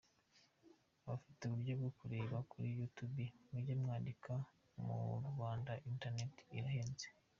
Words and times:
abadafite 1.01 1.41
uburyo 1.45 1.73
bwo 1.79 1.91
kureba 1.99 2.37
kuri 2.51 2.67
YouTube 2.77 3.19
mujye 3.49 3.73
mwandika 3.83 4.31
murwanda 5.21 5.71
internet 5.91 6.33
irahenze 6.57 7.07